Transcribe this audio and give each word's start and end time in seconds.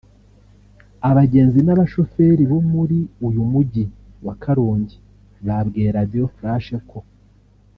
Abagenzi 1.09 1.59
n’abashoferi 1.63 2.43
bo 2.51 2.59
muri 2.71 2.97
uyu 3.27 3.41
Mujyi 3.51 3.83
wa 4.25 4.33
Karongi 4.43 4.97
babwiye 5.47 5.89
Radio 5.97 6.25
Flash 6.35 6.69
ko 6.89 6.97